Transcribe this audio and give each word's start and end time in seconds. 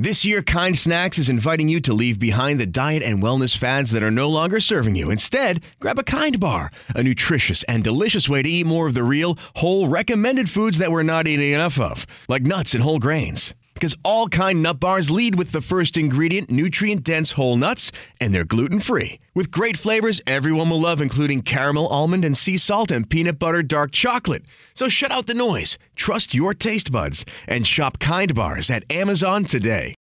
This 0.00 0.24
year, 0.24 0.42
Kind 0.44 0.78
Snacks 0.78 1.18
is 1.18 1.28
inviting 1.28 1.68
you 1.68 1.80
to 1.80 1.92
leave 1.92 2.20
behind 2.20 2.60
the 2.60 2.66
diet 2.66 3.02
and 3.02 3.20
wellness 3.20 3.56
fads 3.56 3.90
that 3.90 4.04
are 4.04 4.12
no 4.12 4.28
longer 4.28 4.60
serving 4.60 4.94
you. 4.94 5.10
Instead, 5.10 5.64
grab 5.80 5.98
a 5.98 6.04
Kind 6.04 6.38
Bar, 6.38 6.70
a 6.94 7.02
nutritious 7.02 7.64
and 7.64 7.82
delicious 7.82 8.28
way 8.28 8.40
to 8.40 8.48
eat 8.48 8.64
more 8.64 8.86
of 8.86 8.94
the 8.94 9.02
real, 9.02 9.36
whole, 9.56 9.88
recommended 9.88 10.48
foods 10.48 10.78
that 10.78 10.92
we're 10.92 11.02
not 11.02 11.26
eating 11.26 11.50
enough 11.50 11.80
of, 11.80 12.06
like 12.28 12.42
nuts 12.42 12.74
and 12.74 12.84
whole 12.84 13.00
grains. 13.00 13.54
Because 13.78 13.96
all 14.02 14.26
Kind 14.26 14.60
Nut 14.60 14.80
Bars 14.80 15.08
lead 15.08 15.36
with 15.36 15.52
the 15.52 15.60
first 15.60 15.96
ingredient, 15.96 16.50
nutrient 16.50 17.04
dense 17.04 17.32
whole 17.32 17.56
nuts, 17.56 17.92
and 18.20 18.34
they're 18.34 18.44
gluten 18.44 18.80
free. 18.80 19.20
With 19.36 19.52
great 19.52 19.76
flavors 19.76 20.20
everyone 20.26 20.68
will 20.68 20.80
love, 20.80 21.00
including 21.00 21.42
caramel, 21.42 21.86
almond, 21.86 22.24
and 22.24 22.36
sea 22.36 22.58
salt, 22.58 22.90
and 22.90 23.08
peanut 23.08 23.38
butter 23.38 23.62
dark 23.62 23.92
chocolate. 23.92 24.42
So 24.74 24.88
shut 24.88 25.12
out 25.12 25.26
the 25.28 25.34
noise, 25.34 25.78
trust 25.94 26.34
your 26.34 26.54
taste 26.54 26.90
buds, 26.90 27.24
and 27.46 27.64
shop 27.64 28.00
Kind 28.00 28.34
Bars 28.34 28.68
at 28.68 28.82
Amazon 28.90 29.44
today. 29.44 29.94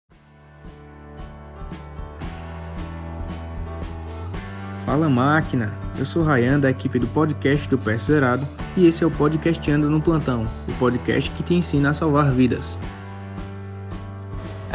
Fala 4.85 5.09
máquina, 5.09 5.77
eu 5.97 6.05
sou 6.05 6.23
Rayan 6.23 6.61
da 6.61 6.69
equipe 6.69 6.97
do 6.97 7.07
podcast 7.07 7.67
do 7.67 7.77
PS 7.77 8.03
Zerado 8.03 8.47
e 8.77 8.85
esse 8.85 9.03
é 9.03 9.07
o 9.07 9.11
podcast 9.11 9.69
Ando 9.69 9.89
no 9.89 9.99
Plantão, 9.99 10.45
o 10.65 10.73
podcast 10.75 11.29
que 11.31 11.43
te 11.43 11.55
ensina 11.55 11.89
a 11.89 11.93
salvar 11.93 12.31
vidas. 12.31 12.77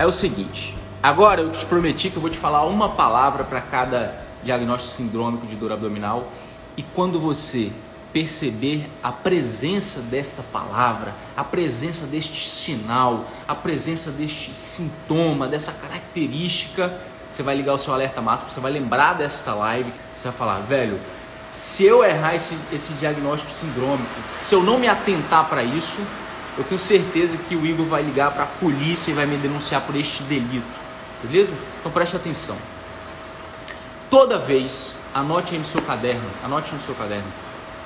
É 0.00 0.06
o 0.06 0.10
seguinte, 0.10 0.74
agora 1.02 1.42
eu 1.42 1.52
te 1.52 1.66
prometi 1.66 2.08
que 2.08 2.16
eu 2.16 2.22
vou 2.22 2.30
te 2.30 2.38
falar 2.38 2.64
uma 2.64 2.88
palavra 2.88 3.44
para 3.44 3.60
cada 3.60 4.18
diagnóstico 4.42 4.94
sindrômico 4.94 5.46
de 5.46 5.54
dor 5.54 5.72
abdominal 5.72 6.32
e 6.74 6.82
quando 6.82 7.20
você 7.20 7.70
perceber 8.10 8.88
a 9.02 9.12
presença 9.12 10.00
desta 10.00 10.42
palavra, 10.42 11.14
a 11.36 11.44
presença 11.44 12.06
deste 12.06 12.48
sinal, 12.48 13.26
a 13.46 13.54
presença 13.54 14.10
deste 14.10 14.54
sintoma, 14.54 15.46
dessa 15.46 15.72
característica, 15.72 16.98
você 17.30 17.42
vai 17.42 17.54
ligar 17.54 17.74
o 17.74 17.78
seu 17.78 17.92
alerta 17.92 18.22
máximo, 18.22 18.50
você 18.50 18.58
vai 18.58 18.72
lembrar 18.72 19.12
desta 19.12 19.52
live, 19.52 19.92
você 20.16 20.28
vai 20.28 20.32
falar, 20.32 20.60
velho, 20.60 20.98
se 21.52 21.84
eu 21.84 22.02
errar 22.02 22.34
esse, 22.34 22.56
esse 22.72 22.94
diagnóstico 22.94 23.52
sindrômico, 23.52 24.08
se 24.40 24.54
eu 24.54 24.62
não 24.62 24.78
me 24.78 24.88
atentar 24.88 25.46
para 25.46 25.62
isso, 25.62 26.06
eu 26.60 26.64
tenho 26.64 26.78
certeza 26.78 27.38
que 27.48 27.56
o 27.56 27.64
Igor 27.64 27.86
vai 27.86 28.02
ligar 28.02 28.30
para 28.32 28.42
a 28.42 28.46
polícia 28.46 29.10
e 29.10 29.14
vai 29.14 29.24
me 29.24 29.36
denunciar 29.38 29.80
por 29.80 29.96
este 29.96 30.22
delito, 30.24 30.62
beleza? 31.22 31.54
Então 31.80 31.90
preste 31.90 32.14
atenção. 32.16 32.56
Toda 34.10 34.38
vez, 34.38 34.94
anote 35.14 35.54
aí 35.54 35.58
no 35.58 35.64
seu 35.64 35.80
caderno, 35.80 36.28
anote 36.44 36.74
no 36.74 36.80
seu 36.82 36.94
caderno, 36.94 37.24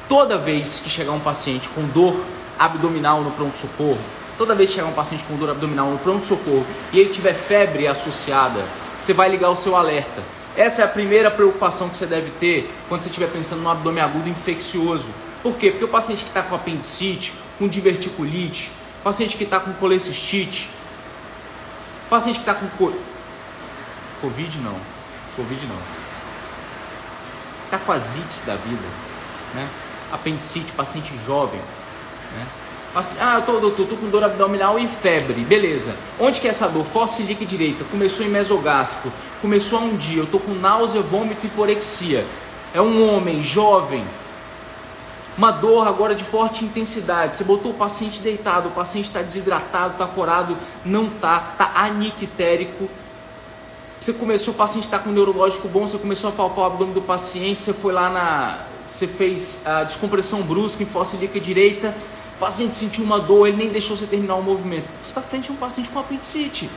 toda 0.09 0.37
vez 0.37 0.81
que 0.81 0.91
chegar 0.91 1.13
um 1.13 1.21
paciente 1.21 1.69
com 1.69 1.87
dor 1.87 2.21
abdominal 2.59 3.23
no 3.23 3.31
pronto-socorro, 3.31 4.01
toda 4.37 4.57
vez 4.57 4.71
que 4.71 4.75
chegar 4.75 4.89
um 4.89 4.93
paciente 4.93 5.23
com 5.23 5.37
dor 5.37 5.51
abdominal 5.51 5.89
no 5.91 5.99
pronto-socorro 5.99 6.67
e 6.93 6.99
ele 6.99 7.11
tiver 7.11 7.35
febre 7.35 7.87
associada, 7.87 8.61
você 9.01 9.13
vai 9.13 9.29
ligar 9.29 9.51
o 9.51 9.57
seu 9.57 9.77
alerta. 9.77 10.21
Essa 10.57 10.83
é 10.83 10.85
a 10.85 10.89
primeira 10.89 11.31
preocupação 11.31 11.89
que 11.89 11.97
você 11.97 12.07
deve 12.07 12.31
ter 12.41 12.69
quando 12.89 13.05
você 13.05 13.09
estiver 13.09 13.29
pensando 13.29 13.63
no 13.63 13.71
abdômen 13.71 14.03
agudo 14.03 14.29
infeccioso. 14.29 15.11
Por 15.45 15.55
quê? 15.55 15.71
Porque 15.71 15.85
o 15.85 15.89
paciente 15.89 16.25
que 16.25 16.31
está 16.31 16.43
com 16.43 16.57
apendicite, 16.57 17.33
com 17.59 17.69
diverticulite, 17.69 18.71
paciente 19.03 19.37
que 19.37 19.45
está 19.45 19.61
com 19.61 19.73
colecistite, 19.75 20.71
paciente 22.11 22.37
que 22.37 22.43
está 22.43 22.55
com 22.55 22.69
co... 22.77 22.93
Covid 24.21 24.59
não, 24.59 24.77
Covid 25.37 25.67
não, 25.67 25.77
está 27.65 27.79
com 27.79 27.93
asites 27.93 28.43
da 28.43 28.55
vida, 28.55 28.87
né? 29.55 29.69
apendicite, 30.15 30.73
paciente 30.73 31.13
jovem, 31.27 31.61
né? 31.61 32.47
Ah, 33.21 33.37
eu 33.41 33.43
tô, 33.43 33.71
tô, 33.73 33.85
tô, 33.85 33.97
com 33.97 34.09
dor 34.09 34.23
abdominal 34.23 34.79
e 34.79 34.87
febre, 34.87 35.41
beleza. 35.41 35.97
Onde 36.19 36.41
que 36.41 36.47
é 36.47 36.51
essa 36.51 36.69
dor? 36.69 36.85
Fossa 36.85 37.23
ilíaca 37.23 37.45
direita, 37.45 37.85
começou 37.91 38.25
em 38.25 38.29
mesogástrico, 38.29 39.11
começou 39.43 39.81
há 39.81 39.83
um 39.83 39.97
dia, 39.97 40.23
eu 40.23 40.27
tô 40.27 40.39
com 40.39 40.53
náusea, 40.53 41.01
vômito 41.01 41.45
e 41.45 41.49
hiporexia. 41.49 42.25
É 42.73 42.81
um 42.81 43.13
homem 43.13 43.43
jovem, 43.43 44.05
uma 45.37 45.51
dor 45.51 45.87
agora 45.87 46.15
de 46.15 46.25
forte 46.25 46.65
intensidade. 46.65 47.37
Você 47.37 47.45
botou 47.45 47.73
o 47.73 47.75
paciente 47.75 48.21
deitado, 48.21 48.69
o 48.69 48.73
paciente 48.73 49.07
está 49.07 49.23
desidratado, 49.23 49.95
está 49.95 50.07
corado, 50.07 50.57
não 50.85 51.09
tá, 51.09 51.51
está 51.53 51.73
anictérico. 51.75 52.89
Você 54.01 54.13
começou, 54.13 54.53
o 54.53 54.57
paciente 54.57 54.85
está 54.85 54.99
com 54.99 55.11
um 55.11 55.13
neurológico 55.13 55.67
bom, 55.67 55.87
você 55.87 55.99
começou 55.99 56.31
a 56.31 56.33
palpar 56.33 56.65
o 56.65 56.67
abdômen 56.67 56.95
do 56.95 57.03
paciente, 57.03 57.63
você 57.63 57.73
foi 57.73 57.93
lá 57.93 58.11
na. 58.11 58.65
Você 58.85 59.07
fez 59.07 59.67
a 59.67 59.83
descompressão 59.85 60.43
brusca 60.43 60.83
em 60.83 60.87
fossa 60.87 61.17
ilíaca 61.17 61.41
direita, 61.41 61.97
o 62.37 62.39
paciente 62.39 62.77
sentiu 62.77 63.03
uma 63.03 63.19
dor, 63.19 63.49
ele 63.49 63.57
nem 63.57 63.71
deixou 63.71 63.97
você 63.97 64.07
terminar 64.07 64.35
o 64.35 64.43
movimento. 64.43 64.91
Você 65.03 65.09
está 65.09 65.23
frente 65.23 65.51
a 65.51 65.55
um 65.55 65.57
paciente 65.57 65.89
com 65.89 65.99
apendicite. 65.99 66.69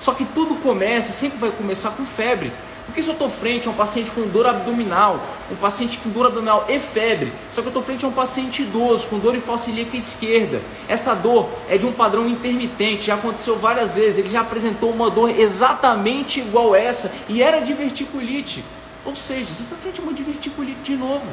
Só 0.00 0.14
que 0.14 0.24
tudo 0.24 0.54
começa, 0.56 1.12
sempre 1.12 1.38
vai 1.38 1.50
começar 1.50 1.90
com 1.90 2.04
febre. 2.06 2.50
Porque 2.86 3.02
se 3.02 3.08
eu 3.08 3.14
estou 3.14 3.30
frente 3.30 3.66
a 3.66 3.70
um 3.70 3.74
paciente 3.74 4.10
com 4.10 4.22
dor 4.28 4.46
abdominal, 4.46 5.18
um 5.50 5.56
paciente 5.56 5.98
com 5.98 6.10
dor 6.10 6.26
abdominal 6.26 6.66
e 6.68 6.78
febre, 6.78 7.32
só 7.50 7.60
que 7.60 7.68
eu 7.68 7.70
estou 7.70 7.82
frente 7.82 8.04
a 8.04 8.08
um 8.08 8.12
paciente 8.12 8.62
idoso 8.62 9.08
com 9.08 9.18
dor 9.18 9.34
em 9.34 9.40
fossa 9.40 9.70
ilíaca 9.70 9.96
esquerda, 9.96 10.60
essa 10.86 11.14
dor 11.14 11.48
é 11.68 11.78
de 11.78 11.86
um 11.86 11.92
padrão 11.92 12.28
intermitente, 12.28 13.06
já 13.06 13.14
aconteceu 13.14 13.56
várias 13.56 13.94
vezes, 13.94 14.18
ele 14.18 14.30
já 14.30 14.42
apresentou 14.42 14.90
uma 14.90 15.10
dor 15.10 15.30
exatamente 15.30 16.40
igual 16.40 16.74
essa 16.74 17.10
e 17.28 17.42
era 17.42 17.60
diverticulite. 17.60 18.62
Ou 19.04 19.16
seja, 19.16 19.54
você 19.54 19.62
está 19.62 19.76
frente 19.76 20.00
a 20.00 20.02
uma 20.02 20.12
diverticulite 20.12 20.80
de 20.82 20.96
novo. 20.96 21.26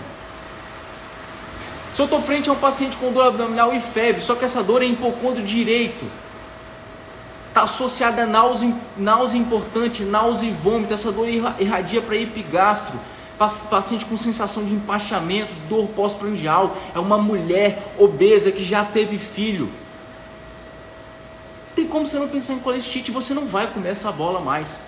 Se 1.93 2.01
eu 2.01 2.05
estou 2.05 2.21
frente 2.21 2.49
a 2.49 2.53
um 2.53 2.57
paciente 2.57 2.95
com 2.95 3.11
dor 3.11 3.27
abdominal 3.27 3.73
e 3.73 3.79
febre, 3.81 4.21
só 4.21 4.35
que 4.35 4.45
essa 4.45 4.63
dor 4.63 4.81
é 4.81 4.85
em 4.85 4.93
hipocôndrio 4.93 5.45
direito, 5.45 6.05
está 7.51 7.63
associada 7.63 8.23
a 8.23 8.25
náusea, 8.25 8.73
náusea 8.97 9.37
importante, 9.37 10.03
náusea 10.03 10.49
e 10.49 10.53
vômito, 10.53 10.93
essa 10.93 11.11
dor 11.11 11.27
irradia 11.27 12.01
para 12.01 12.15
epigastro, 12.15 12.97
paciente 13.69 14.05
com 14.05 14.15
sensação 14.15 14.63
de 14.63 14.73
empachamento, 14.73 15.53
dor 15.67 15.89
pós-prandial, 15.89 16.77
é 16.95 16.99
uma 16.99 17.17
mulher 17.17 17.93
obesa 17.97 18.51
que 18.53 18.63
já 18.63 18.85
teve 18.85 19.17
filho. 19.17 19.69
Tem 21.75 21.85
como 21.85 22.07
você 22.07 22.17
não 22.17 22.29
pensar 22.29 22.53
em 22.53 22.59
colestite, 22.59 23.11
você 23.11 23.33
não 23.33 23.45
vai 23.45 23.67
comer 23.67 23.89
essa 23.89 24.11
bola 24.13 24.39
mais. 24.39 24.81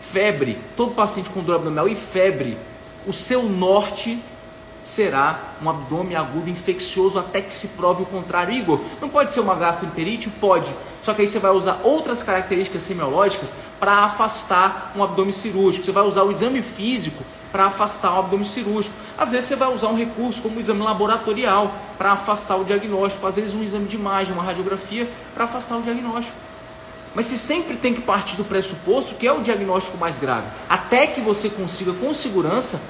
Febre, 0.00 0.60
todo 0.76 0.94
paciente 0.94 1.30
com 1.30 1.42
dor 1.42 1.56
abdominal 1.56 1.88
e 1.88 1.96
febre, 1.96 2.58
o 3.06 3.12
seu 3.12 3.42
norte 3.42 4.22
será 4.84 5.54
um 5.62 5.68
abdômen 5.68 6.14
agudo 6.14 6.50
infeccioso 6.50 7.18
até 7.18 7.40
que 7.40 7.52
se 7.52 7.68
prove 7.68 8.02
o 8.02 8.06
contrário. 8.06 8.54
Igor, 8.54 8.80
não 9.00 9.08
pode 9.08 9.32
ser 9.32 9.40
uma 9.40 9.54
gastroenterite? 9.54 10.28
Pode. 10.28 10.70
Só 11.00 11.12
que 11.12 11.22
aí 11.22 11.26
você 11.26 11.38
vai 11.38 11.50
usar 11.50 11.80
outras 11.82 12.22
características 12.22 12.82
semiológicas 12.82 13.54
para 13.80 14.04
afastar 14.04 14.92
um 14.94 15.02
abdômen 15.02 15.32
cirúrgico. 15.32 15.84
Você 15.84 15.92
vai 15.92 16.04
usar 16.04 16.22
o 16.22 16.30
exame 16.30 16.62
físico 16.62 17.24
para 17.50 17.66
afastar 17.66 18.14
o 18.14 18.18
abdômen 18.20 18.46
cirúrgico. 18.46 18.94
Às 19.16 19.32
vezes 19.32 19.46
você 19.46 19.56
vai 19.56 19.72
usar 19.72 19.88
um 19.88 19.96
recurso 19.96 20.42
como 20.42 20.56
o 20.56 20.60
exame 20.60 20.82
laboratorial 20.82 21.74
para 21.98 22.12
afastar 22.12 22.56
o 22.56 22.64
diagnóstico. 22.64 23.26
Às 23.26 23.36
vezes 23.36 23.54
um 23.54 23.62
exame 23.62 23.86
de 23.86 23.96
imagem, 23.96 24.32
uma 24.32 24.42
radiografia 24.42 25.08
para 25.34 25.44
afastar 25.44 25.76
o 25.76 25.82
diagnóstico. 25.82 26.36
Mas 27.14 27.26
se 27.26 27.38
sempre 27.38 27.76
tem 27.76 27.94
que 27.94 28.00
partir 28.00 28.36
do 28.36 28.44
pressuposto 28.44 29.14
que 29.14 29.26
é 29.26 29.32
o 29.32 29.40
diagnóstico 29.40 29.96
mais 29.96 30.18
grave, 30.18 30.46
até 30.68 31.06
que 31.06 31.20
você 31.20 31.48
consiga 31.48 31.92
com 31.92 32.12
segurança 32.12 32.80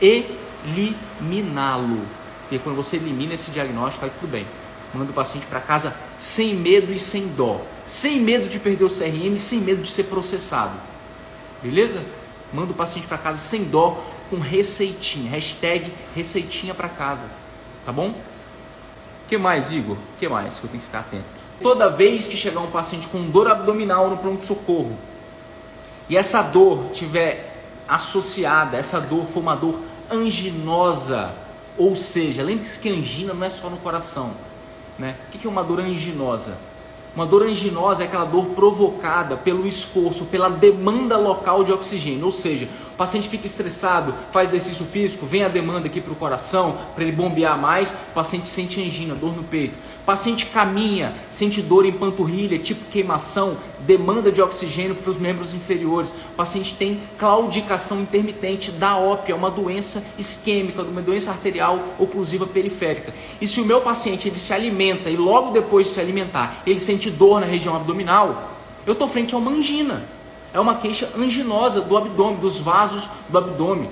e 0.00 0.24
eliminá-lo. 0.66 2.06
Porque 2.42 2.58
quando 2.58 2.76
você 2.76 2.96
elimina 2.96 3.34
esse 3.34 3.50
diagnóstico, 3.50 4.04
aí 4.04 4.12
tudo 4.20 4.30
bem. 4.30 4.46
Manda 4.92 5.10
o 5.10 5.14
paciente 5.14 5.46
para 5.46 5.60
casa 5.60 5.94
sem 6.16 6.54
medo 6.54 6.92
e 6.92 6.98
sem 6.98 7.28
dó. 7.28 7.60
Sem 7.84 8.20
medo 8.20 8.48
de 8.48 8.58
perder 8.58 8.84
o 8.84 8.90
CRM, 8.90 9.38
sem 9.38 9.60
medo 9.60 9.82
de 9.82 9.90
ser 9.90 10.04
processado. 10.04 10.74
Beleza? 11.62 12.02
Manda 12.52 12.72
o 12.72 12.74
paciente 12.74 13.06
para 13.06 13.18
casa 13.18 13.38
sem 13.38 13.64
dó, 13.64 14.02
com 14.30 14.38
receitinha. 14.38 15.30
Hashtag 15.30 15.92
receitinha 16.14 16.74
para 16.74 16.88
casa. 16.88 17.24
Tá 17.84 17.92
bom? 17.92 18.14
Que 19.26 19.36
mais, 19.36 19.72
Igor? 19.72 19.96
Que 20.18 20.28
mais 20.28 20.58
que 20.58 20.66
eu 20.66 20.70
tenho 20.70 20.80
que 20.80 20.86
ficar 20.86 21.00
atento? 21.00 21.24
Toda 21.62 21.88
vez 21.88 22.28
que 22.28 22.36
chegar 22.36 22.60
um 22.60 22.70
paciente 22.70 23.08
com 23.08 23.22
dor 23.22 23.48
abdominal 23.48 24.10
no 24.10 24.18
pronto-socorro 24.18 24.98
e 26.08 26.16
essa 26.16 26.42
dor 26.42 26.90
tiver 26.92 27.62
associada, 27.88 28.76
essa 28.76 29.00
dor 29.00 29.26
for 29.26 29.40
uma 29.40 29.54
dor 29.54 29.80
anginosa. 30.10 31.32
Ou 31.76 31.96
seja, 31.96 32.42
lembre-se 32.42 32.78
que 32.78 32.88
angina 32.88 33.34
não 33.34 33.44
é 33.44 33.50
só 33.50 33.68
no 33.68 33.76
coração. 33.78 34.32
Né? 34.98 35.16
O 35.26 35.30
que 35.30 35.46
é 35.46 35.50
uma 35.50 35.64
dor 35.64 35.80
anginosa? 35.80 36.56
Uma 37.14 37.24
dor 37.24 37.44
anginosa 37.44 38.02
é 38.02 38.06
aquela 38.06 38.24
dor 38.24 38.46
provocada 38.46 39.36
pelo 39.36 39.66
esforço, 39.68 40.24
pela 40.24 40.48
demanda 40.48 41.16
local 41.16 41.62
de 41.62 41.72
oxigênio. 41.72 42.24
Ou 42.24 42.32
seja, 42.32 42.68
o 42.94 42.96
paciente 42.96 43.28
fica 43.28 43.44
estressado, 43.44 44.14
faz 44.32 44.50
exercício 44.50 44.84
físico, 44.84 45.26
vem 45.26 45.42
a 45.42 45.48
demanda 45.48 45.86
aqui 45.86 46.00
para 46.00 46.12
o 46.12 46.16
coração, 46.16 46.78
para 46.94 47.02
ele 47.02 47.12
bombear 47.12 47.58
mais, 47.58 47.90
o 47.90 48.14
paciente 48.14 48.48
sente 48.48 48.80
angina, 48.80 49.16
dor 49.16 49.36
no 49.36 49.42
peito. 49.42 49.74
O 50.02 50.04
paciente 50.04 50.46
caminha, 50.46 51.14
sente 51.30 51.62
dor 51.62 51.86
em 51.86 51.92
panturrilha, 51.92 52.58
tipo 52.58 52.84
queimação, 52.90 53.56
demanda 53.80 54.30
de 54.30 54.40
oxigênio 54.42 54.94
para 54.94 55.10
os 55.10 55.18
membros 55.18 55.52
inferiores. 55.52 56.10
O 56.10 56.36
paciente 56.36 56.74
tem 56.74 57.00
claudicação 57.18 58.00
intermitente 58.00 58.70
da 58.70 58.96
ópia, 58.96 59.34
uma 59.34 59.50
doença 59.50 60.04
isquêmica, 60.18 60.82
uma 60.82 61.02
doença 61.02 61.30
arterial 61.30 61.80
oclusiva 61.98 62.46
periférica. 62.46 63.14
E 63.40 63.48
se 63.48 63.60
o 63.60 63.64
meu 63.64 63.80
paciente 63.80 64.28
ele 64.28 64.38
se 64.38 64.52
alimenta 64.52 65.10
e 65.10 65.16
logo 65.16 65.50
depois 65.50 65.86
de 65.86 65.94
se 65.94 66.00
alimentar, 66.00 66.62
ele 66.66 66.78
sente 66.78 67.03
dor 67.10 67.40
na 67.40 67.46
região 67.46 67.74
abdominal, 67.76 68.50
Eu 68.86 68.92
estou 68.92 69.08
frente 69.08 69.34
a 69.34 69.38
uma 69.38 69.50
angina. 69.50 70.04
É 70.52 70.60
uma 70.60 70.76
queixa 70.76 71.10
anginosa 71.16 71.80
do 71.80 71.96
abdômen, 71.96 72.36
dos 72.36 72.60
vasos 72.60 73.08
do 73.28 73.38
abdômen, 73.38 73.90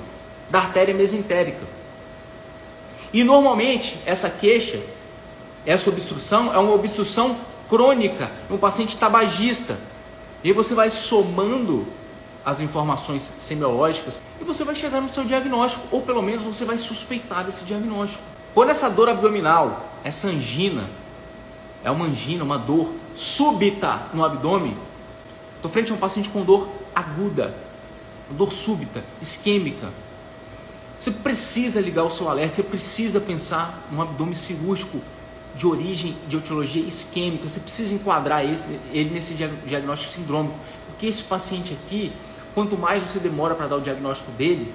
da 0.51 0.59
artéria 0.59 0.95
mesentérica. 0.95 1.67
E 3.13 3.25
normalmente 3.25 3.99
essa 4.07 4.31
queixa, 4.31 4.81
essa 5.67 5.91
obstrução 5.91 6.53
é 6.53 6.59
uma 6.59 6.73
obstrução 6.73 7.37
crônica, 7.69 8.31
um 8.51 8.59
paciente 8.59 8.97
tabagista. 8.97 9.79
E 10.45 10.49
aí 10.49 10.55
você 10.55 10.75
vai 10.75 10.91
somando 10.91 11.87
as 12.45 12.61
informações 12.61 13.33
semiológicas 13.39 14.21
e 14.41 14.45
você 14.45 14.65
vai 14.65 14.75
chegar 14.75 15.01
no 15.01 15.13
seu 15.13 15.25
diagnóstico, 15.25 15.87
ou 15.91 16.03
pelo 16.03 16.23
menos 16.23 16.43
você 16.43 16.65
vai 16.65 16.79
suspeitar 16.79 17.45
desse 17.45 17.65
diagnóstico. 17.65 18.23
Quando 18.55 18.71
essa 18.71 18.91
dor 18.91 19.09
abdominal, 19.09 19.89
essa 20.05 20.29
angina, 20.29 20.91
é 21.85 21.91
uma 21.91 22.07
angina, 22.07 22.45
uma 22.45 22.59
dor 22.59 22.93
súbita 23.15 24.09
no 24.15 24.25
abdômen, 24.25 24.77
estou 25.57 25.71
frente 25.71 25.93
a 25.93 25.95
um 25.95 25.99
paciente 25.99 26.31
com 26.31 26.43
dor 26.43 26.69
aguda, 26.95 27.55
dor 28.31 28.53
súbita, 28.53 29.05
isquêmica. 29.21 29.91
Você 30.99 31.11
precisa 31.11 31.81
ligar 31.81 32.05
o 32.05 32.11
seu 32.11 32.29
alerta, 32.29 32.57
você 32.57 32.63
precisa 32.63 33.21
pensar 33.21 33.87
num 33.91 34.01
abdômen 34.01 34.35
cirúrgico 34.35 35.01
de 35.55 35.67
origem 35.67 36.17
de 36.29 36.37
etiologia 36.37 36.83
isquêmica, 36.83 37.49
você 37.49 37.61
precisa 37.61 37.93
enquadrar 37.93 38.45
esse, 38.45 38.79
ele 38.93 39.11
nesse 39.11 39.35
diagnóstico 39.35 40.13
sindrômico, 40.13 40.55
porque 40.87 41.07
esse 41.07 41.25
paciente 41.25 41.75
aqui, 41.75 42.13
quanto 42.55 42.79
mais 42.79 43.03
você 43.03 43.19
demora 43.19 43.55
para 43.55 43.67
dar 43.67 43.77
o 43.77 43.81
diagnóstico 43.81 44.31
dele, 44.33 44.73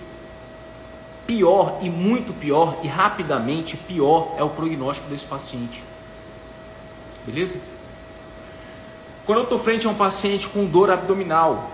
pior 1.26 1.80
e 1.82 1.90
muito 1.90 2.34
pior 2.34 2.80
e 2.84 2.88
rapidamente 2.88 3.76
pior 3.76 4.36
é 4.38 4.44
o 4.44 4.50
prognóstico 4.50 5.10
desse 5.10 5.26
paciente. 5.26 5.84
Beleza? 7.28 7.60
Quando 9.26 9.40
eu 9.40 9.44
estou 9.44 9.60
frente 9.60 9.86
a 9.86 9.90
um 9.90 9.94
paciente 9.94 10.48
com 10.48 10.66
dor 10.66 10.90
abdominal, 10.90 11.72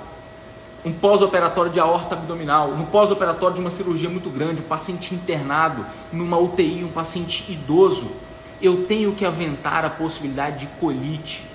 um 0.83 0.91
pós-operatório 0.91 1.71
de 1.71 1.79
aorta 1.79 2.15
abdominal, 2.15 2.71
no 2.71 2.87
pós-operatório 2.87 3.53
de 3.53 3.61
uma 3.61 3.69
cirurgia 3.69 4.09
muito 4.09 4.31
grande, 4.31 4.61
um 4.61 4.65
paciente 4.65 5.13
internado 5.13 5.85
numa 6.11 6.39
UTI, 6.39 6.83
um 6.83 6.91
paciente 6.91 7.45
idoso, 7.47 8.15
eu 8.59 8.87
tenho 8.87 9.13
que 9.13 9.23
aventar 9.23 9.85
a 9.85 9.91
possibilidade 9.91 10.65
de 10.65 10.67
colite. 10.79 11.45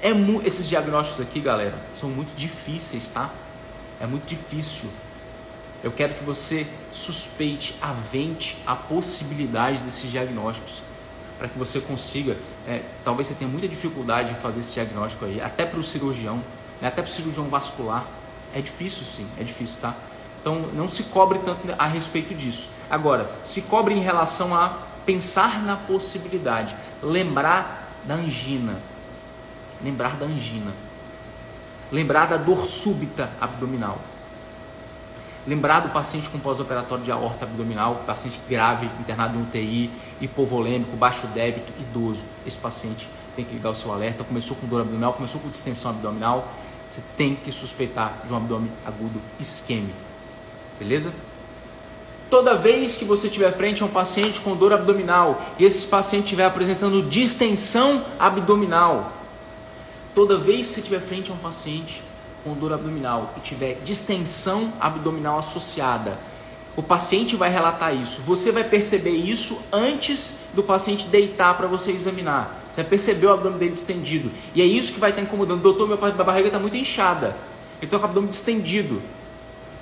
É 0.00 0.10
esses 0.44 0.68
diagnósticos 0.68 1.20
aqui, 1.20 1.40
galera, 1.40 1.74
são 1.92 2.08
muito 2.08 2.36
difíceis, 2.36 3.08
tá? 3.08 3.30
É 4.00 4.06
muito 4.06 4.24
difícil. 4.24 4.88
Eu 5.82 5.90
quero 5.90 6.14
que 6.14 6.22
você 6.22 6.64
suspeite, 6.92 7.74
avente 7.82 8.56
a 8.64 8.76
possibilidade 8.76 9.78
desses 9.78 10.08
diagnósticos, 10.08 10.84
para 11.38 11.48
que 11.48 11.58
você 11.58 11.80
consiga. 11.80 12.36
É, 12.66 12.82
talvez 13.04 13.28
você 13.28 13.34
tenha 13.34 13.50
muita 13.50 13.68
dificuldade 13.68 14.30
em 14.30 14.34
fazer 14.36 14.60
esse 14.60 14.72
diagnóstico 14.72 15.24
aí, 15.24 15.40
até 15.40 15.64
para 15.64 15.78
o 15.78 15.82
cirurgião, 15.82 16.36
né, 16.80 16.88
até 16.88 17.02
para 17.02 17.08
o 17.08 17.12
cirurgião 17.12 17.46
vascular. 17.46 18.06
É 18.54 18.60
difícil, 18.60 19.04
sim, 19.04 19.26
é 19.38 19.42
difícil, 19.42 19.80
tá? 19.80 19.94
Então 20.40 20.68
não 20.74 20.88
se 20.88 21.04
cobre 21.04 21.38
tanto 21.38 21.60
a 21.78 21.86
respeito 21.86 22.34
disso. 22.34 22.68
Agora, 22.90 23.30
se 23.42 23.62
cobre 23.62 23.94
em 23.94 24.00
relação 24.00 24.54
a 24.54 24.78
pensar 25.06 25.62
na 25.62 25.76
possibilidade, 25.76 26.76
lembrar 27.02 27.88
da 28.04 28.14
angina, 28.14 28.80
lembrar 29.82 30.16
da 30.16 30.26
angina, 30.26 30.72
lembrar 31.90 32.26
da 32.26 32.36
dor 32.36 32.66
súbita 32.66 33.30
abdominal. 33.40 33.98
Lembrar 35.44 35.80
do 35.80 35.88
paciente 35.88 36.30
com 36.30 36.38
pós-operatório 36.38 37.02
de 37.02 37.10
aorta 37.10 37.44
abdominal, 37.44 38.04
paciente 38.06 38.40
grave, 38.48 38.88
internado 39.00 39.36
em 39.36 39.42
UTI, 39.42 39.90
hipovolêmico, 40.20 40.96
baixo 40.96 41.26
débito, 41.28 41.72
idoso. 41.80 42.26
Esse 42.46 42.58
paciente 42.58 43.08
tem 43.34 43.44
que 43.44 43.52
ligar 43.52 43.70
o 43.70 43.74
seu 43.74 43.92
alerta. 43.92 44.22
Começou 44.22 44.56
com 44.56 44.68
dor 44.68 44.82
abdominal, 44.82 45.14
começou 45.14 45.40
com 45.40 45.48
distensão 45.48 45.90
abdominal. 45.90 46.46
Você 46.88 47.02
tem 47.16 47.34
que 47.34 47.50
suspeitar 47.50 48.22
de 48.24 48.32
um 48.32 48.36
abdômen 48.36 48.70
agudo 48.86 49.20
isquêmico. 49.40 49.98
Beleza? 50.78 51.12
Toda 52.30 52.56
vez 52.56 52.96
que 52.96 53.04
você 53.04 53.26
estiver 53.26 53.52
frente 53.52 53.82
a 53.82 53.86
um 53.86 53.88
paciente 53.88 54.40
com 54.40 54.54
dor 54.54 54.72
abdominal 54.72 55.42
e 55.58 55.64
esse 55.64 55.86
paciente 55.86 56.24
estiver 56.24 56.46
apresentando 56.46 57.02
distensão 57.02 58.04
abdominal, 58.18 59.12
toda 60.14 60.38
vez 60.38 60.68
que 60.68 60.74
você 60.74 60.80
estiver 60.80 61.00
frente 61.00 61.30
a 61.30 61.34
um 61.34 61.38
paciente 61.38 62.00
com 62.42 62.54
dor 62.54 62.72
abdominal 62.72 63.34
e 63.36 63.40
tiver 63.40 63.80
distensão 63.84 64.72
abdominal 64.80 65.38
associada, 65.38 66.18
o 66.74 66.82
paciente 66.82 67.36
vai 67.36 67.50
relatar 67.50 67.94
isso. 67.94 68.22
Você 68.22 68.50
vai 68.50 68.64
perceber 68.64 69.10
isso 69.10 69.62
antes 69.72 70.38
do 70.54 70.62
paciente 70.62 71.06
deitar 71.06 71.56
para 71.56 71.66
você 71.66 71.92
examinar. 71.92 72.62
Você 72.70 72.82
vai 72.82 72.90
perceber 72.90 73.26
o 73.26 73.32
abdômen 73.32 73.58
dele 73.58 73.72
distendido. 73.72 74.30
E 74.54 74.62
é 74.62 74.64
isso 74.64 74.94
que 74.94 75.00
vai 75.00 75.10
estar 75.10 75.20
incomodando. 75.20 75.60
Doutor, 75.60 75.86
minha 75.86 75.98
barriga 75.98 76.46
está 76.48 76.58
muito 76.58 76.76
inchada. 76.76 77.36
Ele 77.76 77.86
está 77.86 77.98
com 77.98 78.04
o 78.04 78.06
abdômen 78.06 78.30
distendido. 78.30 79.02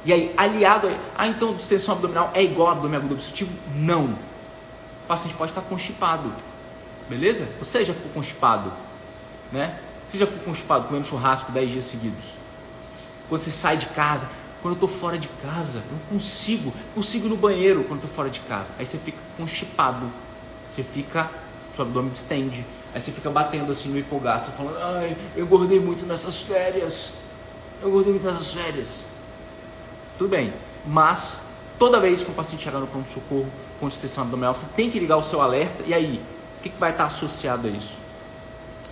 E 0.04 0.12
aí, 0.12 0.34
aliado 0.36 0.88
a. 0.88 0.96
Ah, 1.16 1.28
então 1.28 1.54
distensão 1.54 1.94
abdominal 1.94 2.30
é 2.34 2.42
igual 2.42 2.68
ao 2.68 2.74
abdômen 2.74 2.96
agudo 2.96 3.14
obstrutivo? 3.14 3.52
Não. 3.74 4.06
O 5.04 5.06
paciente 5.06 5.36
pode 5.36 5.52
estar 5.52 5.62
constipado. 5.62 6.32
Beleza? 7.08 7.48
Você 7.60 7.84
já 7.84 7.94
ficou 7.94 8.10
constipado? 8.12 8.72
Né? 9.52 9.78
Você 10.08 10.18
já 10.18 10.26
ficou 10.26 10.42
constipado 10.42 10.88
comendo 10.88 11.06
churrasco 11.06 11.52
10 11.52 11.70
dias 11.70 11.84
seguidos? 11.84 12.39
Quando 13.30 13.40
você 13.40 13.52
sai 13.52 13.76
de 13.76 13.86
casa, 13.86 14.28
quando 14.60 14.72
eu 14.72 14.84
estou 14.84 14.88
fora 14.88 15.16
de 15.16 15.28
casa, 15.40 15.78
eu 15.78 15.92
não 15.92 15.98
consigo, 16.10 16.72
consigo 16.94 17.26
ir 17.26 17.30
no 17.30 17.36
banheiro 17.36 17.84
quando 17.84 18.00
estou 18.00 18.14
fora 18.14 18.28
de 18.28 18.40
casa. 18.40 18.74
Aí 18.76 18.84
você 18.84 18.98
fica 18.98 19.18
constipado, 19.36 20.10
você 20.68 20.82
fica, 20.82 21.30
seu 21.72 21.84
abdômen 21.84 22.10
distende, 22.10 22.66
aí 22.92 23.00
você 23.00 23.12
fica 23.12 23.30
batendo 23.30 23.70
assim 23.70 23.88
no 23.88 23.98
hipogástrio, 23.98 24.52
falando, 24.56 24.78
ai, 24.78 25.16
eu 25.36 25.44
engordei 25.44 25.78
muito 25.78 26.04
nessas 26.04 26.40
férias, 26.40 27.14
eu 27.80 27.88
engordei 27.88 28.12
muito 28.14 28.26
nessas 28.26 28.52
férias. 28.52 29.06
Tudo 30.18 30.28
bem, 30.28 30.52
mas 30.84 31.40
toda 31.78 32.00
vez 32.00 32.22
que 32.22 32.30
o 32.32 32.34
paciente 32.34 32.64
chegar 32.64 32.80
no 32.80 32.88
pronto-socorro 32.88 33.48
com 33.78 33.88
distensão 33.88 34.24
abdominal, 34.24 34.56
você 34.56 34.66
tem 34.74 34.90
que 34.90 34.98
ligar 34.98 35.16
o 35.16 35.22
seu 35.22 35.40
alerta, 35.40 35.84
e 35.86 35.94
aí, 35.94 36.20
o 36.58 36.62
que, 36.64 36.68
que 36.68 36.78
vai 36.78 36.90
estar 36.90 37.04
associado 37.04 37.68
a 37.68 37.70
isso? 37.70 37.96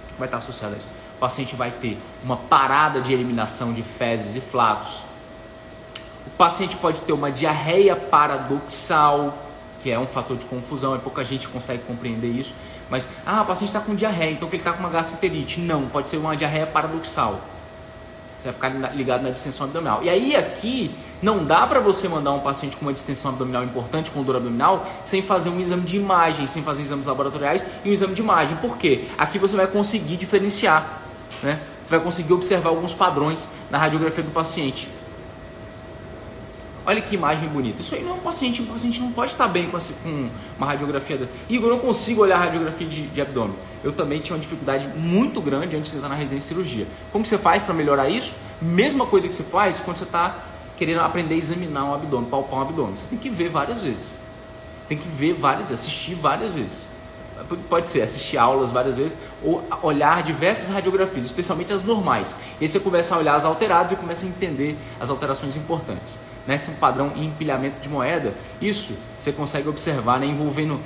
O 0.05 0.15
que 0.15 0.19
vai 0.21 0.29
estar 0.29 0.39
associado 0.39 0.75
a 0.77 0.79
isso? 0.79 0.98
O 1.19 1.21
paciente 1.21 1.57
vai 1.57 1.73
ter 1.73 1.99
uma 2.23 2.37
parada 2.37 3.01
de 3.01 3.13
eliminação 3.13 3.73
de 3.73 3.83
fezes 3.83 4.37
e 4.37 4.41
flatos. 4.41 5.03
O 6.25 6.31
paciente 6.31 6.77
pode 6.77 7.01
ter 7.01 7.13
uma 7.13 7.29
diarreia 7.29 7.97
paradoxal, 7.97 9.37
que 9.83 9.91
é 9.91 9.99
um 9.99 10.07
fator 10.07 10.37
de 10.37 10.47
confusão, 10.47 10.95
é 10.95 10.99
pouca 10.99 11.25
gente 11.25 11.49
consegue 11.49 11.83
compreender 11.83 12.29
isso. 12.29 12.55
Mas, 12.89 13.09
ah, 13.27 13.43
o 13.43 13.47
paciente 13.47 13.71
está 13.71 13.81
com 13.81 13.97
diarreia, 13.97 14.31
então 14.31 14.49
ele 14.49 14.59
está 14.59 14.73
com 14.73 14.79
uma 14.79 14.91
gastroenterite. 14.91 15.61
Não, 15.61 15.89
pode 15.89 16.09
ser 16.09 16.19
uma 16.19 16.37
diarreia 16.37 16.69
paradoxal. 16.69 17.41
Você 18.39 18.53
vai 18.53 18.53
ficar 18.53 18.95
ligado 18.95 19.23
na 19.25 19.31
distensão 19.31 19.67
abdominal. 19.67 20.05
E 20.05 20.09
aí 20.09 20.37
aqui 20.37 20.95
não 21.21 21.45
dá 21.45 21.67
para 21.67 21.81
você 21.81 22.09
mandar 22.09 22.31
um 22.31 22.39
paciente 22.39 22.77
com 22.77 22.87
uma 22.87 22.93
distensão 22.93 23.33
abdominal 23.33 23.65
importante, 23.65 24.13
com 24.13 24.23
dor 24.23 24.37
abdominal, 24.37 24.87
sem 25.03 25.21
fazer 25.21 25.51
um 25.51 25.59
exame 25.59 25.83
de 25.83 25.97
imagem, 25.97 26.47
sem 26.47 26.63
fazer 26.63 26.83
exames 26.83 27.07
laboratoriais 27.07 27.67
e 27.85 27.91
um 27.91 27.93
exame 27.93 28.15
de 28.15 28.23
imagem. 28.23 28.57
Por 28.59 28.79
quê? 28.79 29.07
Aqui 29.19 29.41
você 29.41 29.57
vai 29.57 29.67
conseguir 29.67 30.17
diferenciar 30.17 30.98
né? 31.43 31.61
Você 31.83 31.91
vai 31.91 32.01
conseguir 32.01 32.33
observar 32.33 32.71
alguns 32.71 32.93
padrões 32.93 33.49
na 33.71 33.79
radiografia 33.79 34.23
do 34.23 34.31
paciente. 34.31 34.89
Olha 36.85 37.03
que 37.03 37.15
imagem 37.15 37.49
bonita. 37.51 37.83
Isso 37.83 37.95
aí 37.95 38.03
não 38.03 38.13
é 38.13 38.15
um 38.15 38.21
paciente. 38.21 38.63
Um 38.63 38.67
paciente 38.67 38.99
não 38.99 39.13
pode 39.13 39.33
estar 39.33 39.47
bem 39.47 39.71
com, 39.71 39.77
essa, 39.77 39.93
com 40.03 40.31
uma 40.57 40.67
radiografia 40.67 41.19
dessa. 41.19 41.33
Igor, 41.49 41.69
eu 41.69 41.77
não 41.77 41.81
consigo 41.81 42.23
olhar 42.23 42.37
a 42.37 42.45
radiografia 42.45 42.87
de, 42.87 43.07
de, 43.09 43.21
abdômen. 43.21 43.55
Eu 43.85 43.93
também 43.93 44.21
tinha 44.21 44.35
uma 44.35 44.41
dificuldade 44.41 44.89
muito 44.97 45.41
grande 45.41 45.77
antes 45.77 45.93
de 45.93 45.99
entrar 45.99 46.09
na 46.09 46.15
residência 46.15 46.49
de 46.49 46.63
cirurgia. 46.63 46.87
Como 47.13 47.27
você 47.27 47.37
faz 47.37 47.63
para 47.63 47.75
melhorar 47.75 48.09
isso? 48.09 48.37
Mesma 48.61 49.05
coisa 49.05 49.29
que 49.29 49.35
você 49.35 49.43
faz 49.43 49.81
quando 49.81 49.99
você 49.99 50.05
está 50.05 50.39
querendo 50.79 51.01
aprender 51.01 51.35
a 51.35 51.39
examinar 51.39 51.85
um 51.85 51.95
abdômen, 51.95 52.31
palpar 52.31 52.61
um 52.61 52.63
abdômen. 52.63 52.97
Você 52.97 53.07
tem 53.11 53.19
que 53.19 53.29
ver 53.29 53.51
várias 53.51 53.83
vezes. 53.83 54.19
Tem 54.89 54.97
que 54.97 55.09
ver 55.09 55.35
várias 55.35 55.69
vezes, 55.69 55.85
assistir 55.85 56.15
várias 56.15 56.55
vezes 56.55 56.98
pode 57.69 57.89
ser 57.89 58.03
assistir 58.03 58.37
aulas 58.37 58.71
várias 58.71 58.97
vezes 58.97 59.17
ou 59.43 59.63
olhar 59.83 60.23
diversas 60.23 60.75
radiografias, 60.75 61.27
especialmente 61.27 61.73
as 61.73 61.83
normais. 61.83 62.35
E 62.61 62.65
aí 62.65 62.69
você 62.69 62.81
começa 62.81 63.15
a 63.15 63.19
olhar 63.19 63.35
as 63.35 63.45
alteradas 63.45 63.93
e 63.93 63.97
começa 63.97 64.27
a 64.27 64.29
entender 64.29 64.77
as 64.99 65.11
alterações 65.11 65.57
importantes. 65.57 66.19
Né? 66.47 66.57
Esse 66.57 66.71
é 66.71 66.73
um 66.73 66.77
padrão 66.77 67.13
em 67.15 67.27
empilhamento 67.27 67.81
de 67.81 67.89
moeda. 67.89 68.35
Isso 68.61 68.99
você 69.19 69.33
consegue 69.33 69.69
observar 69.69 70.19
né? 70.19 70.27
envolvendo 70.27 70.81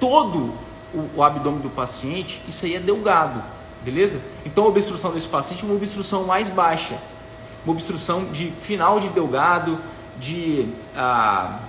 todo 0.00 0.54
o, 0.92 1.08
o 1.16 1.22
abdômen 1.22 1.60
do 1.60 1.70
paciente. 1.70 2.42
Isso 2.48 2.64
aí 2.66 2.74
é 2.74 2.80
delgado, 2.80 3.42
beleza? 3.82 4.20
Então 4.44 4.64
a 4.64 4.68
obstrução 4.68 5.12
desse 5.12 5.28
paciente 5.28 5.62
é 5.62 5.66
uma 5.66 5.76
obstrução 5.76 6.24
mais 6.24 6.48
baixa, 6.48 6.96
uma 7.64 7.72
obstrução 7.72 8.24
de 8.32 8.50
final 8.50 8.98
de 8.98 9.08
delgado, 9.08 9.78
de 10.18 10.68
ah, 10.96 11.60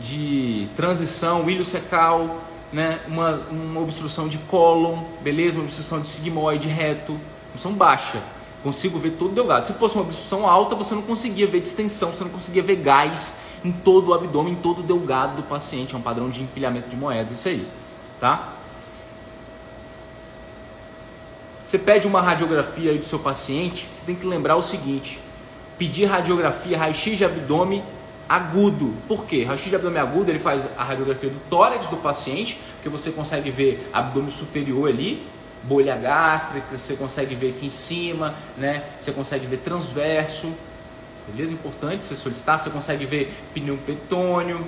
de 0.00 0.68
transição 0.74 1.48
ilho-secal, 1.48 2.38
né? 2.72 3.00
uma, 3.06 3.42
uma 3.50 3.80
obstrução 3.80 4.28
de 4.28 4.38
cólon, 4.38 5.04
beleza? 5.22 5.56
Uma 5.56 5.64
obstrução 5.64 6.00
de 6.00 6.08
sigmoide 6.08 6.68
reto, 6.68 7.18
obstrução 7.48 7.72
baixa. 7.72 8.22
Consigo 8.62 8.98
ver 8.98 9.12
tudo 9.12 9.34
delgado. 9.34 9.66
Se 9.66 9.72
fosse 9.74 9.94
uma 9.94 10.04
obstrução 10.04 10.46
alta, 10.46 10.74
você 10.74 10.94
não 10.94 11.02
conseguia 11.02 11.46
ver 11.46 11.60
distensão, 11.60 12.12
você 12.12 12.24
não 12.24 12.30
conseguia 12.30 12.62
ver 12.62 12.76
gás 12.76 13.34
em 13.64 13.72
todo 13.72 14.08
o 14.08 14.14
abdômen, 14.14 14.52
em 14.52 14.56
todo 14.56 14.80
o 14.80 14.82
delgado 14.82 15.36
do 15.36 15.42
paciente. 15.42 15.94
É 15.94 15.98
um 15.98 16.02
padrão 16.02 16.28
de 16.28 16.42
empilhamento 16.42 16.88
de 16.88 16.96
moedas, 16.96 17.32
isso 17.32 17.48
aí, 17.48 17.66
tá? 18.18 18.54
Você 21.64 21.78
pede 21.78 22.06
uma 22.06 22.20
radiografia 22.20 22.90
aí 22.90 22.98
do 22.98 23.06
seu 23.06 23.18
paciente, 23.18 23.88
você 23.94 24.04
tem 24.04 24.14
que 24.14 24.26
lembrar 24.26 24.56
o 24.56 24.62
seguinte: 24.62 25.20
pedir 25.78 26.04
radiografia, 26.04 26.76
raio-x 26.76 27.16
de 27.16 27.24
abdômen 27.24 27.82
agudo. 28.30 28.94
Por 29.08 29.26
quê? 29.26 29.42
Raio-x 29.42 29.68
de 29.68 29.74
abdômen 29.74 30.00
agudo 30.00 30.30
ele 30.30 30.38
faz 30.38 30.64
a 30.78 30.84
radiografia 30.84 31.28
do 31.28 31.40
tórax 31.50 31.88
do 31.88 31.96
paciente, 31.96 32.60
que 32.80 32.88
você 32.88 33.10
consegue 33.10 33.50
ver 33.50 33.90
abdômen 33.92 34.30
superior 34.30 34.88
ali, 34.88 35.26
bolha 35.64 35.96
gástrica, 35.96 36.78
você 36.78 36.94
consegue 36.94 37.34
ver 37.34 37.50
aqui 37.56 37.66
em 37.66 37.70
cima, 37.70 38.36
né? 38.56 38.84
Você 39.00 39.10
consegue 39.10 39.46
ver 39.46 39.56
transverso, 39.56 40.54
beleza? 41.26 41.52
Importante 41.52 42.04
você 42.04 42.14
solicitar, 42.14 42.56
você 42.56 42.70
consegue 42.70 43.04
ver 43.04 43.34
pneu 43.52 43.76
petônio, 43.78 44.64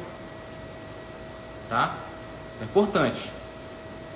tá? 1.68 1.94
É 2.60 2.64
importante. 2.64 3.30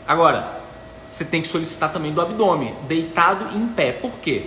Agora, 0.09 0.61
você 1.09 1.25
tem 1.25 1.41
que 1.41 1.47
solicitar 1.47 1.93
também 1.93 2.13
do 2.13 2.21
abdômen, 2.21 2.75
deitado 2.89 3.57
em 3.57 3.69
pé. 3.69 3.93
Por 3.93 4.19
quê? 4.19 4.47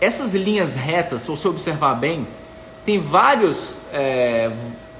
Essas 0.00 0.34
linhas 0.34 0.76
retas, 0.76 1.22
se 1.22 1.28
você 1.28 1.48
observar 1.48 1.94
bem, 1.94 2.28
tem 2.90 2.98
vários, 2.98 3.76
é, 3.92 4.50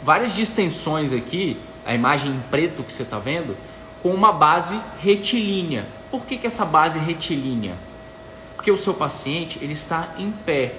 várias 0.01 0.33
distensões 0.37 1.13
aqui, 1.13 1.59
a 1.85 1.93
imagem 1.93 2.31
em 2.31 2.41
preto 2.49 2.85
que 2.85 2.93
você 2.93 3.03
está 3.03 3.19
vendo, 3.19 3.57
com 4.01 4.11
uma 4.11 4.33
base 4.33 4.81
retilínea. 5.01 5.89
Por 6.09 6.25
que, 6.25 6.39
que 6.39 6.47
essa 6.47 6.65
base 6.65 6.99
é 6.99 7.01
retilínea? 7.03 7.75
Porque 8.55 8.71
o 8.71 8.77
seu 8.77 8.95
paciente 8.95 9.59
ele 9.61 9.73
está 9.73 10.15
em 10.17 10.31
pé 10.31 10.75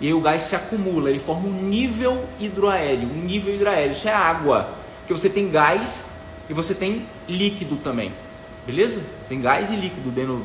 e 0.00 0.08
aí 0.08 0.12
o 0.12 0.20
gás 0.20 0.42
se 0.42 0.56
acumula, 0.56 1.08
ele 1.08 1.20
forma 1.20 1.46
um 1.46 1.52
nível 1.52 2.26
hidroaéreo, 2.40 3.08
um 3.08 3.22
nível 3.22 3.54
hidroaéreo, 3.54 3.92
isso 3.92 4.08
é 4.08 4.12
água, 4.12 4.74
porque 4.98 5.12
você 5.12 5.30
tem 5.30 5.48
gás 5.52 6.10
e 6.48 6.52
você 6.52 6.74
tem 6.74 7.06
líquido 7.28 7.76
também, 7.76 8.12
beleza? 8.66 9.04
Tem 9.28 9.40
gás 9.40 9.70
e 9.70 9.76
líquido 9.76 10.10
dentro 10.10 10.44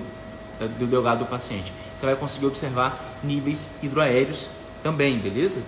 do 0.78 0.86
delgado 0.86 1.20
do 1.20 1.26
paciente. 1.26 1.74
Você 1.96 2.06
vai 2.06 2.16
conseguir 2.16 2.46
observar 2.46 3.18
níveis 3.24 3.72
hidroaéreos 3.82 4.52
também, 4.84 5.18
beleza? 5.18 5.64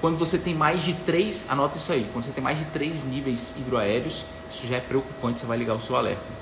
Quando 0.00 0.16
você 0.16 0.38
tem 0.38 0.54
mais 0.54 0.82
de 0.82 0.94
três, 0.94 1.46
anota 1.48 1.76
isso 1.76 1.92
aí, 1.92 2.08
quando 2.12 2.24
você 2.24 2.32
tem 2.32 2.42
mais 2.42 2.58
de 2.58 2.64
três 2.66 3.04
níveis 3.04 3.54
hidroaéreos, 3.56 4.24
isso 4.50 4.66
já 4.66 4.76
é 4.76 4.80
preocupante, 4.80 5.40
você 5.40 5.46
vai 5.46 5.58
ligar 5.58 5.74
o 5.74 5.80
seu 5.80 5.96
alerta 5.96 6.40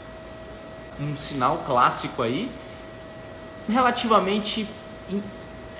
um 1.00 1.16
sinal 1.16 1.62
clássico 1.66 2.22
aí, 2.22 2.50
relativamente 3.68 4.68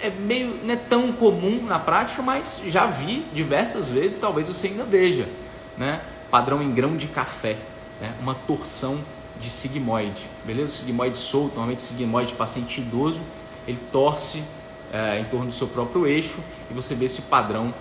é 0.00 0.10
meio 0.10 0.60
não 0.62 0.72
é 0.72 0.76
tão 0.76 1.12
comum 1.12 1.64
na 1.64 1.78
prática, 1.78 2.22
mas 2.22 2.62
já 2.66 2.86
vi 2.86 3.26
diversas 3.32 3.90
vezes, 3.90 4.18
talvez 4.18 4.46
você 4.46 4.68
ainda 4.68 4.84
veja, 4.84 5.28
né? 5.76 6.00
Padrão 6.30 6.62
em 6.62 6.72
grão 6.72 6.96
de 6.96 7.08
café, 7.08 7.56
né? 8.00 8.14
Uma 8.20 8.34
torção 8.34 8.98
de 9.40 9.50
sigmoide, 9.50 10.26
beleza? 10.44 10.72
Sigmoide 10.72 11.16
solto, 11.16 11.54
normalmente 11.54 11.82
sigmoide 11.82 12.30
de 12.30 12.36
paciente 12.36 12.80
idoso, 12.80 13.20
ele 13.66 13.80
torce 13.90 14.44
é, 14.92 15.20
em 15.20 15.24
torno 15.24 15.46
do 15.46 15.52
seu 15.52 15.68
próprio 15.68 16.06
eixo 16.06 16.38
e 16.70 16.74
você 16.74 16.94
vê 16.94 17.06
esse 17.06 17.22
padrão 17.22 17.74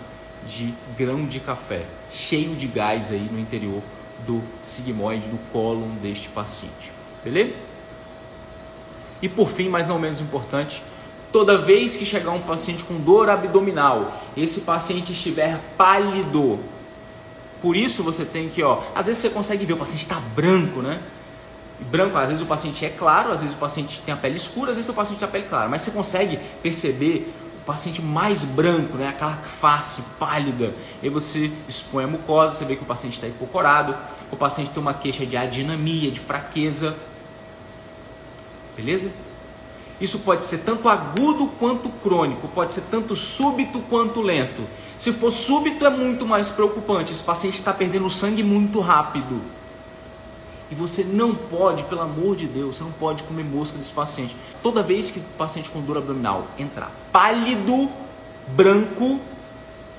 de 0.45 0.73
grão 0.97 1.25
de 1.25 1.39
café, 1.39 1.85
cheio 2.09 2.55
de 2.55 2.67
gás 2.67 3.11
aí 3.11 3.27
no 3.31 3.39
interior 3.39 3.81
do 4.25 4.41
sigmoide, 4.61 5.27
do 5.27 5.37
cólon 5.51 5.89
deste 6.01 6.29
paciente. 6.29 6.91
Beleza? 7.23 7.53
E 9.21 9.27
por 9.27 9.49
fim, 9.49 9.69
mas 9.69 9.87
não 9.87 9.99
menos 9.99 10.19
importante, 10.19 10.83
toda 11.31 11.57
vez 11.57 11.95
que 11.95 12.05
chegar 12.05 12.31
um 12.31 12.41
paciente 12.41 12.83
com 12.83 12.97
dor 12.97 13.29
abdominal, 13.29 14.21
esse 14.35 14.61
paciente 14.61 15.11
estiver 15.11 15.59
pálido, 15.75 16.59
por 17.61 17.75
isso 17.75 18.03
você 18.03 18.23
tem 18.23 18.49
que, 18.49 18.61
ó, 18.61 18.81
às 18.93 19.07
vezes 19.07 19.21
você 19.21 19.29
consegue 19.29 19.65
ver 19.65 19.73
o 19.73 19.77
paciente 19.77 20.01
está 20.01 20.19
branco, 20.19 20.81
né? 20.81 21.01
Branco, 21.79 22.17
às 22.17 22.27
vezes 22.29 22.43
o 22.43 22.45
paciente 22.45 22.83
é 22.83 22.89
claro, 22.89 23.31
às 23.31 23.41
vezes 23.41 23.55
o 23.55 23.59
paciente 23.59 24.01
tem 24.05 24.13
a 24.13 24.17
pele 24.17 24.35
escura, 24.35 24.71
às 24.71 24.77
vezes 24.77 24.89
o 24.89 24.93
paciente 24.93 25.19
tem 25.19 25.27
a 25.27 25.31
pele 25.31 25.45
clara, 25.45 25.69
mas 25.69 25.83
você 25.83 25.91
consegue 25.91 26.39
perceber 26.63 27.33
o 27.61 27.65
paciente 27.65 28.01
mais 28.01 28.43
branco, 28.43 28.97
né? 28.97 29.09
Aquela 29.09 29.33
face 29.33 30.01
pálida. 30.19 30.73
E 31.03 31.09
você 31.09 31.51
expõe 31.67 32.05
a 32.05 32.07
mucosa, 32.07 32.55
você 32.55 32.65
vê 32.65 32.75
que 32.75 32.83
o 32.83 32.85
paciente 32.85 33.13
está 33.13 33.27
hipocorado, 33.27 33.95
o 34.31 34.35
paciente 34.35 34.71
tem 34.71 34.81
uma 34.81 34.93
queixa 34.93 35.25
de 35.25 35.37
adinamia, 35.37 36.11
de 36.11 36.19
fraqueza, 36.19 36.95
Beleza? 38.77 39.11
Isso 39.99 40.19
pode 40.19 40.45
ser 40.45 40.59
tanto 40.59 40.87
agudo 40.87 41.47
quanto 41.59 41.89
crônico, 41.89 42.47
pode 42.49 42.71
ser 42.71 42.81
tanto 42.91 43.15
súbito 43.15 43.79
quanto 43.89 44.21
lento. 44.21 44.67
Se 44.95 45.11
for 45.11 45.31
súbito, 45.31 45.83
é 45.83 45.89
muito 45.89 46.27
mais 46.27 46.51
preocupante. 46.51 47.11
Esse 47.11 47.23
paciente 47.23 47.55
está 47.55 47.73
perdendo 47.73 48.07
sangue 48.07 48.43
muito 48.43 48.79
rápido. 48.79 49.41
E 50.69 50.75
você 50.75 51.03
não 51.03 51.33
pode, 51.33 51.83
pelo 51.83 52.01
amor 52.01 52.35
de 52.35 52.47
Deus, 52.47 52.75
você 52.75 52.83
não 52.83 52.91
pode 52.91 53.23
comer 53.23 53.43
mosca 53.43 53.77
desse 53.77 53.91
paciente. 53.91 54.35
Toda 54.61 54.83
vez 54.83 55.09
que 55.09 55.19
o 55.19 55.23
paciente 55.37 55.69
com 55.69 55.81
dor 55.81 55.97
abdominal 55.97 56.47
entrar 56.57 56.91
pálido, 57.11 57.89
branco, 58.47 59.19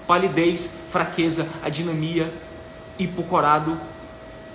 palidez, 0.07 0.75
fraqueza, 0.91 1.49
adinamia, 1.63 2.33
hipocorado, 2.99 3.81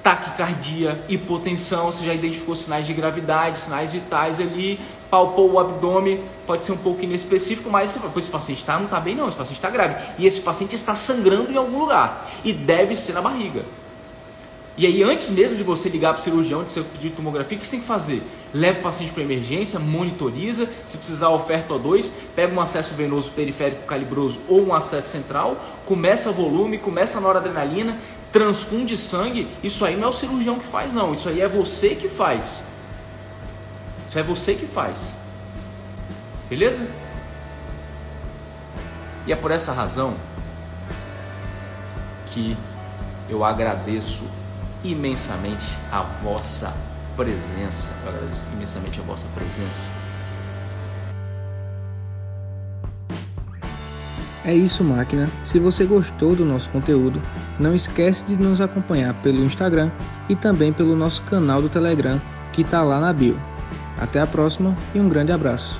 taquicardia, 0.04 1.04
hipotensão, 1.08 1.92
você 1.92 2.06
já 2.06 2.14
identificou 2.14 2.56
sinais 2.56 2.86
de 2.86 2.94
gravidade, 2.94 3.60
sinais 3.60 3.94
vitais 3.94 4.40
ali, 4.40 4.80
palpou 5.10 5.52
o 5.52 5.60
abdômen, 5.60 6.24
pode 6.46 6.66
ser 6.66 6.74
um 6.74 6.78
pouco 6.78 7.04
inespecífico, 7.04 7.70
mas 7.70 7.98
esse 8.18 8.30
paciente 8.30 8.64
tá, 8.64 8.78
não 8.78 8.86
está 8.86 9.00
bem 9.00 9.16
não, 9.16 9.28
esse 9.28 9.38
paciente 9.38 9.58
está 9.58 9.70
grave. 9.70 9.96
E 10.18 10.26
esse 10.26 10.42
paciente 10.42 10.76
está 10.76 10.94
sangrando 10.94 11.52
em 11.52 11.58
algum 11.58 11.80
lugar, 11.80 12.30
e 12.44 12.52
deve 12.52 12.96
ser 12.96 13.14
na 13.14 13.22
barriga. 13.22 13.64
E 14.76 14.88
aí, 14.88 15.04
antes 15.04 15.30
mesmo 15.30 15.56
de 15.56 15.64
você 15.64 15.88
ligar 15.88 16.14
para 16.14 16.22
o 16.22 16.24
cirurgião, 16.24 16.64
de 16.64 16.74
você 16.74 16.82
pedir 16.82 17.12
tomografia, 17.12 17.56
o 17.56 17.62
que 17.62 17.66
você 17.66 17.72
tem 17.72 17.80
que 17.80 17.86
fazer? 17.86 18.24
Leva 18.52 18.80
o 18.80 18.82
paciente 18.82 19.14
para 19.14 19.22
emergência, 19.22 19.80
monitoriza, 19.80 20.68
se 20.84 20.98
precisar 20.98 21.30
oferta 21.30 21.76
O2, 21.76 22.12
pega 22.36 22.54
um 22.54 22.60
acesso 22.60 22.96
venoso 22.96 23.30
periférico 23.32 23.84
calibroso 23.84 24.42
ou 24.48 24.66
um 24.66 24.74
acesso 24.74 25.10
central, 25.10 25.58
começa 25.86 26.32
volume, 26.32 26.80
começa 26.80 27.20
noradrenalina, 27.20 28.00
transfunde 28.32 28.98
sangue, 28.98 29.48
isso 29.64 29.86
aí 29.86 29.96
não 29.96 30.08
é 30.08 30.10
o 30.10 30.14
cirurgião 30.14 30.58
que 30.58 30.66
faz, 30.66 30.92
não. 30.92 31.14
Isso 31.14 31.30
aí 31.30 31.40
é 31.40 31.48
você 31.48 31.94
que 31.94 32.10
faz. 32.10 32.64
Isso 34.08 34.18
é 34.18 34.24
você 34.24 34.56
que 34.56 34.66
faz. 34.66 35.16
Beleza? 36.50 36.88
E 39.28 39.32
é 39.32 39.36
por 39.36 39.52
essa 39.52 39.72
razão 39.72 40.16
que 42.26 42.58
eu 43.30 43.44
agradeço 43.44 44.24
imensamente 44.84 45.66
a 45.92 46.04
vossa 46.04 46.74
presença. 47.16 47.92
Eu 48.04 48.10
agradeço 48.10 48.48
imensamente 48.54 49.00
a 49.00 49.04
vossa 49.04 49.28
presença 49.36 49.90
É 54.46 54.54
isso, 54.54 54.84
máquina. 54.84 55.30
Se 55.46 55.58
você 55.58 55.86
gostou 55.86 56.36
do 56.36 56.44
nosso 56.44 56.70
conteúdo, 56.70 57.22
não 57.58 57.74
esquece 57.74 58.26
de 58.26 58.36
nos 58.36 58.60
acompanhar 58.60 59.14
pelo 59.22 59.44
Instagram 59.44 59.90
e 60.28 60.36
também 60.36 60.74
pelo 60.74 60.98
nosso 60.98 61.22
canal 61.24 61.62
do 61.62 61.70
Telegram, 61.70 62.20
que 62.52 62.62
está 62.62 62.82
lá 62.82 63.00
na 63.00 63.14
bio. 63.14 63.40
Até 63.98 64.20
a 64.20 64.28
próxima 64.28 64.76
e 64.94 65.00
um 65.00 65.08
grande 65.08 65.32
abraço. 65.32 65.80